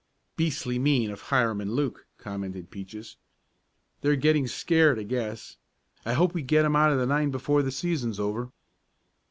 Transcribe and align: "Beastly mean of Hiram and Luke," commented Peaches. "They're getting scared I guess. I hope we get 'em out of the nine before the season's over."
"Beastly 0.35 0.79
mean 0.79 1.11
of 1.11 1.21
Hiram 1.21 1.61
and 1.61 1.73
Luke," 1.73 2.07
commented 2.17 2.71
Peaches. 2.71 3.17
"They're 4.01 4.15
getting 4.15 4.47
scared 4.47 4.97
I 4.97 5.03
guess. 5.03 5.57
I 6.07 6.13
hope 6.13 6.33
we 6.33 6.41
get 6.41 6.65
'em 6.65 6.75
out 6.75 6.91
of 6.91 6.97
the 6.97 7.05
nine 7.05 7.29
before 7.29 7.61
the 7.61 7.69
season's 7.69 8.19
over." 8.19 8.49